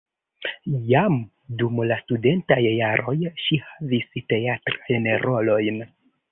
Jam 0.91 1.17
dum 1.59 1.81
la 1.91 1.99
studentaj 1.99 2.59
jaroj 2.67 3.15
ŝi 3.45 3.61
havis 3.69 4.11
teatrajn 4.35 5.09
rolojn. 5.29 5.83